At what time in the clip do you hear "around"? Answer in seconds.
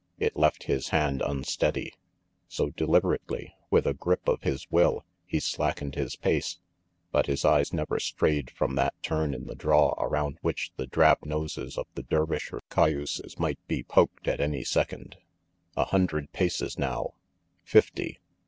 9.99-10.39